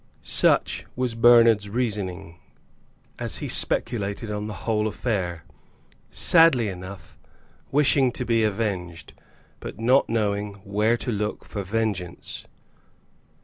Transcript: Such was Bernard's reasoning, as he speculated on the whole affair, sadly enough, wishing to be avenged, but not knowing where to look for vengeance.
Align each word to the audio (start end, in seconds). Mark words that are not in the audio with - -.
Such 0.23 0.87
was 0.95 1.13
Bernard's 1.13 1.69
reasoning, 1.69 2.39
as 3.19 3.37
he 3.37 3.47
speculated 3.47 4.31
on 4.31 4.47
the 4.47 4.55
whole 4.65 4.87
affair, 4.87 5.43
sadly 6.09 6.69
enough, 6.69 7.19
wishing 7.71 8.11
to 8.13 8.25
be 8.25 8.43
avenged, 8.43 9.13
but 9.59 9.79
not 9.79 10.09
knowing 10.09 10.55
where 10.63 10.97
to 10.97 11.11
look 11.11 11.45
for 11.45 11.61
vengeance. 11.61 12.47